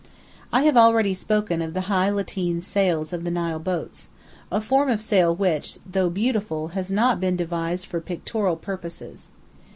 [0.51, 4.09] I have already spoken of the high lateen sail of the Nile boats,
[4.51, 9.29] a form of sail which, though beautiful, has not been devised for pictorial purposes.